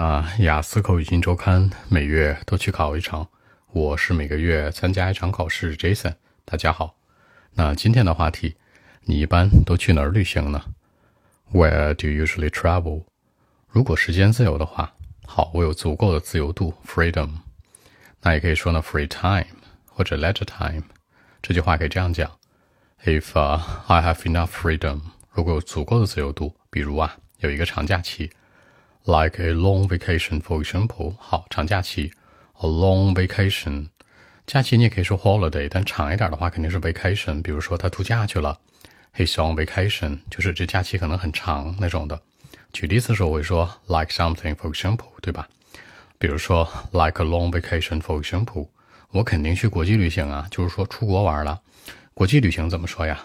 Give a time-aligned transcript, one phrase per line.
[0.00, 3.28] 啊，雅思口语新周刊每月都去考一场，
[3.72, 5.76] 我是每个月参加一场考试。
[5.76, 6.14] Jason，
[6.46, 6.96] 大家好。
[7.52, 8.56] 那今天的话题，
[9.02, 10.64] 你一般都去哪儿旅行呢
[11.52, 13.04] ？Where do you usually travel？
[13.68, 14.94] 如果时间自由的话，
[15.26, 17.32] 好，我有足够的自由度 （freedom）。
[18.22, 19.54] 那也可以说呢，free time
[19.84, 20.84] 或者 leisure time。
[21.42, 22.38] 这句话可以这样讲
[23.04, 28.30] ：If I have enough freedom，如果有足够的自由度，比如啊，有一个长假期。
[29.04, 32.12] Like a long vacation, for example，好，长假期
[32.58, 33.88] ，a long vacation，
[34.46, 37.42] 假期你也可以说 holiday，但长一点的话肯定是 vacation。
[37.42, 38.60] 比如说他度假去了
[39.16, 42.20] ，he's on vacation，就是这假期可能很长那种的。
[42.72, 45.48] 举例子的时候我会说 like something, for example，对吧？
[46.18, 48.68] 比如说 like a long vacation, for example，
[49.12, 51.62] 我肯定去国际旅行啊，就是说出国玩了。
[52.12, 53.18] 国际旅行怎么说呀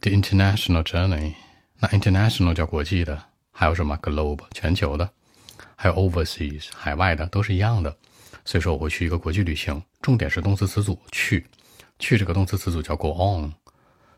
[0.00, 1.34] ？The international journey，
[1.78, 3.31] 那 international 叫国际的。
[3.52, 5.08] 还有什么 globe 全球的，
[5.76, 7.96] 还有 overseas 海外的都是一样的。
[8.44, 11.46] 所以说我会去一个国际旅行，重点是动词词组去，
[11.98, 13.52] 去这个动词词组叫 go on。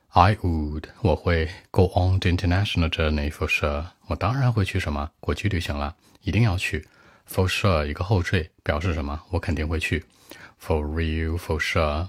[0.08, 3.84] I would 我会 go on the international journey for sure。
[4.06, 6.86] 我当然会去什么国际旅行了，一定要去。
[7.28, 9.20] For sure 一个后缀表示什么？
[9.30, 10.04] 我肯定会去。
[10.64, 12.08] For real for sure，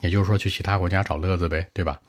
[0.00, 2.00] 也就是说去其他国家找乐子呗，对吧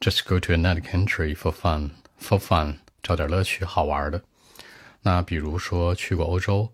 [0.00, 2.78] ？Just go to another country for fun for fun。
[3.08, 4.22] 找点乐趣，好玩的。
[5.00, 6.70] 那比如说去过欧洲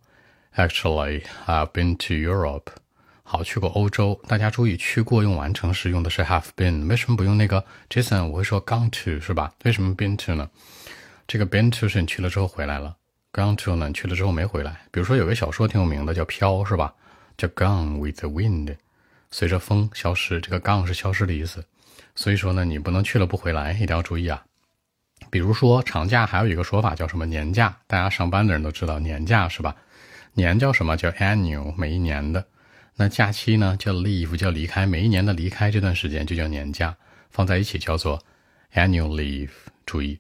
[0.57, 2.73] ，Actually, I've been to Europe。
[3.23, 4.21] 好，去过欧洲。
[4.27, 8.27] 大家注意，去过用完成时用的是 have been，为什么不用那个 Jason？
[8.27, 9.53] 我会说 gone to 是吧？
[9.63, 10.51] 为什么 been to 呢？
[11.29, 12.97] 这个 been to 是你去了之后回来了
[13.33, 13.87] ，gone to 呢？
[13.87, 14.81] 你去了之后没回来。
[14.91, 16.93] 比如说有个小说挺有名的，叫《飘》，是吧？
[17.39, 18.77] 叫 Gone with the Wind，
[19.31, 20.41] 随着风消失。
[20.41, 21.65] 这个 gone 是消失的意思。
[22.17, 24.45] 所以说呢，你不能去了不回来，一定要注意啊。
[25.31, 29.75] 比如说长假还有一个说法叫什么年假，大家上班的人都知道年假是吧？
[30.35, 32.45] 年叫什么叫 annual，每一年的。
[32.97, 36.97] 那假期呢叫 leave，叫离开，每一年的离开这段时间就叫年假，
[37.31, 38.23] 放在一起叫做
[38.75, 39.51] annual leave。
[39.87, 40.19] 注意，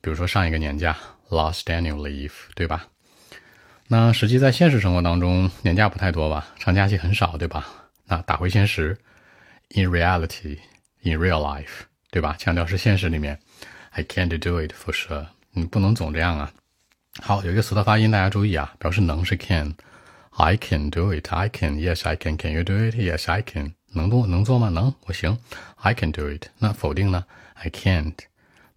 [0.00, 0.96] 比如说上一个年假
[1.30, 2.86] last annual leave，对吧？
[3.88, 6.46] 那实际在现实生活当中，年假不太多吧？
[6.58, 7.66] 长假期很少，对吧？
[8.06, 8.96] 那打回现实
[9.70, 12.36] ，in reality，in real life，对吧？
[12.38, 13.38] 强调是现实里面。
[13.96, 15.26] I can't do it for sure。
[15.52, 16.52] 你不能总这样啊。
[17.22, 19.74] 好，有一个词的发音大家注意啊，表示能是 can。
[20.30, 21.32] I can do it.
[21.32, 21.76] I can.
[21.76, 22.36] Yes, I can.
[22.36, 22.96] Can you do it?
[22.96, 23.74] Yes, I can.
[23.92, 24.68] 能做能做吗？
[24.68, 25.38] 能，我行。
[25.76, 26.46] I can do it.
[26.58, 27.24] 那否定呢
[27.54, 28.14] ？I can't.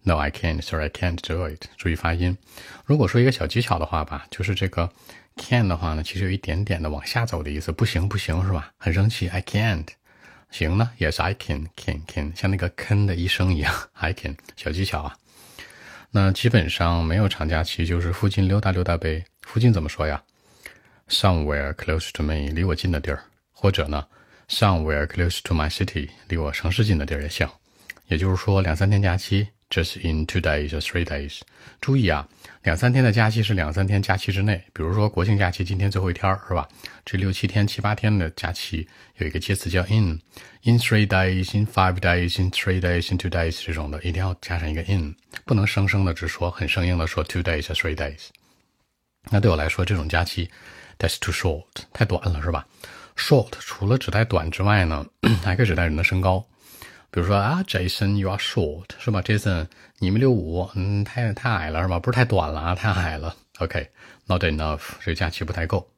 [0.04, 0.62] No, I can't.
[0.62, 1.64] Sorry, I can't do it.
[1.76, 2.38] 注意发音。
[2.84, 4.88] 如果说一个小技巧的话吧，就是这个
[5.36, 7.72] can 的话呢，其实有一点点的往下走的意思。
[7.72, 8.70] 不行，不行，是吧？
[8.78, 9.26] 很生气。
[9.28, 9.88] I can't.
[10.50, 15.16] 行呢，Yes, I can, can, can，像那个坑的一声一样，I can，小技巧啊。
[16.10, 19.24] 那基本上没有长假期，就是附近溜达溜达呗。
[19.42, 20.22] 附近怎么说呀
[21.08, 23.22] ？Somewhere close to me，离我近的地儿，
[23.52, 24.06] 或者呢
[24.48, 27.46] ，Somewhere close to my city，离我城市近的地儿也行。
[28.06, 29.48] 也就是说，两三天假期。
[29.70, 31.40] Just in two days or three days。
[31.80, 32.26] 注意啊，
[32.62, 34.64] 两三天的假期是两三天假期之内。
[34.72, 36.66] 比如说国庆假期今天最后一天是吧？
[37.04, 40.20] 这六七天、七八天的假期有一个介词叫 in。
[40.62, 45.14] In three days, in five days, in three days, in two days 这种的，一定要加上一个 in，
[45.44, 48.28] 不能生生的只说，很生硬的说 two days or three days。
[49.30, 50.50] 那对我来说，这种假期
[50.98, 52.66] that's too short，太短了是吧
[53.16, 55.06] ？Short 除了指代短之外呢，
[55.44, 56.46] 还可以指代人的身高。
[57.10, 59.66] 比如说啊，Jason，you are short，是吧？Jason，
[59.98, 61.98] 你们六五，嗯，太太矮了，是吧？
[61.98, 63.34] 不是太短了啊，太矮了。
[63.60, 65.88] OK，not enough，这假期不太够。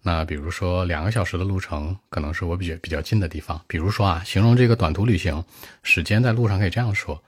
[0.00, 3.60] 那比如说两个小时的路程，可能是我比较比较近的地方。
[3.66, 5.44] 比如说啊，形容这个短途旅行，
[5.82, 7.20] 时间在路上可以这样说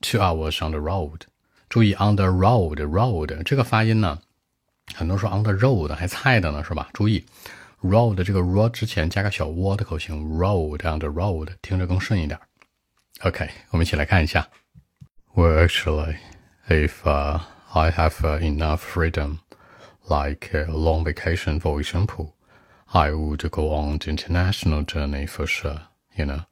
[0.00, 1.20] ：two hours on the road。
[1.68, 4.20] 注意 on the road，road 这个发音呢，
[4.94, 6.88] 很多说 on the road 还菜的呢，是吧？
[6.92, 7.24] 注意。
[7.82, 12.38] road 这个 road 之前加个小窝的口型，road on the road 听着更顺一点。
[13.23, 14.47] OK，我们一起来看一下。
[15.33, 16.17] Well, actually,
[16.67, 17.41] if uh,
[17.73, 19.39] I have uh, enough freedom,
[20.07, 22.33] like a long vacation, for example,
[22.91, 25.81] I would go on the international journey for sure.
[26.15, 26.45] You know,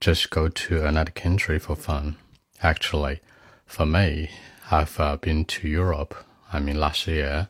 [0.00, 2.16] just go to another country for fun.
[2.62, 3.20] Actually,
[3.66, 4.30] for me,
[4.70, 6.14] I've uh, been to Europe.
[6.52, 7.48] I mean, last year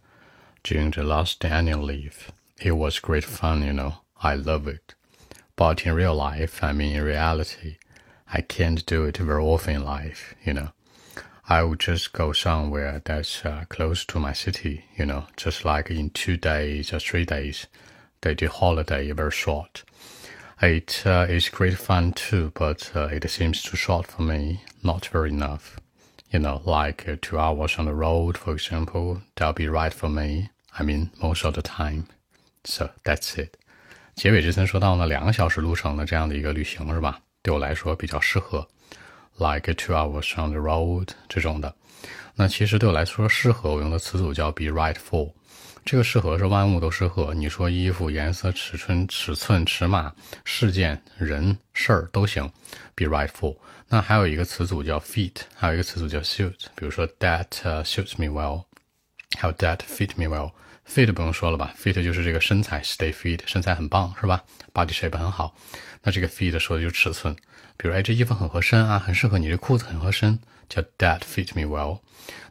[0.64, 2.32] during the last annual leave.
[2.60, 3.98] It was great fun, you know.
[4.22, 4.94] I love it.
[5.54, 7.76] But in real life, I mean, in reality,
[8.32, 10.68] I can't do it very often in life, you know.
[11.48, 15.90] I would just go somewhere that's uh, close to my city, you know, just like
[15.90, 17.66] in two days or three days.
[18.20, 19.84] The, the holiday very short.
[20.60, 25.06] It uh, is great fun too, but uh, it seems too short for me, not
[25.06, 25.78] very enough.
[26.30, 30.10] You know, like uh, two hours on the road, for example, that'll be right for
[30.10, 30.50] me.
[30.78, 32.08] I mean, most of the time.
[32.64, 33.56] So that's it.
[34.16, 37.20] 结尾这层说到呢，两个小时路程的这样的一个旅行是吧？
[37.43, 38.67] 对我来说比较适合
[39.37, 41.75] ，like two hours on the road 这种的。
[42.35, 45.31] 那其实对我来说适合，我用的词组叫 be right for。
[45.85, 50.13] 这个适合是万物都适合，你说衣服、颜色、尺寸、尺寸、尺码、
[50.45, 52.49] 事件、人、事儿都行
[52.95, 53.55] ，be right for。
[53.89, 56.55] 那还有一个词组叫 fit，还有一个词组叫 suit。
[56.75, 57.47] 比如说 that
[57.83, 58.63] suits me well，
[59.37, 60.53] 还有 that fit me well。
[60.87, 64.43] Fit 不用说了吧，fit 就是这个身材，stay fit，身材很棒是吧
[64.73, 65.55] ？body shape 很好。
[66.03, 67.35] 那这个 fit 说的就是尺寸，
[67.77, 71.99] 比如哎这衣服很合身啊，很适合你，这裤子很合身，叫 that fit me well。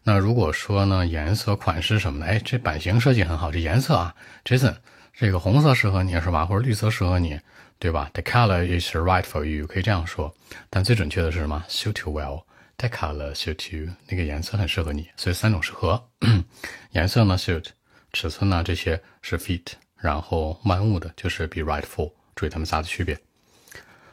[0.05, 4.14] 那如果说呢，颜色、款式什么的，哎，这版型设计很好，这颜色啊
[4.44, 4.76] ，Jason，
[5.12, 6.44] 这个红色适合你是吧？
[6.46, 7.38] 或者绿色适合你，
[7.78, 10.35] 对吧？The color is right for you，可以这样说。
[10.70, 15.08] 但最准确的是什么？Suit you well，the color suit you，那个颜色很适合你。
[15.17, 16.08] 所以三种适合，
[16.93, 17.67] 颜色呢 suit，
[18.12, 22.12] 尺寸呢这些是 feet，然后万物的就是 be right for。
[22.35, 23.19] 注意它们仨的区别。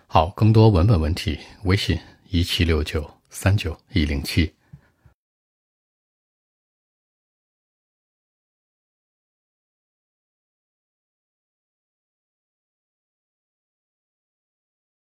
[0.07, 1.99] 好，更多文本问题，微信
[2.29, 4.53] 一七六九三九一零七。